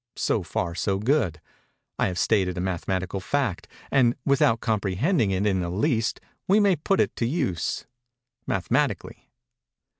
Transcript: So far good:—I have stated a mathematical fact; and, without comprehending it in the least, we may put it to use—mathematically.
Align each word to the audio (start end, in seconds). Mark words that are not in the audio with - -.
So 0.15 0.41
far 0.41 0.73
good:—I 0.73 2.07
have 2.07 2.17
stated 2.17 2.57
a 2.57 2.59
mathematical 2.59 3.19
fact; 3.19 3.67
and, 3.91 4.15
without 4.25 4.59
comprehending 4.59 5.29
it 5.29 5.45
in 5.45 5.59
the 5.59 5.69
least, 5.69 6.19
we 6.47 6.59
may 6.59 6.75
put 6.75 6.99
it 6.99 7.15
to 7.17 7.25
use—mathematically. 7.27 9.29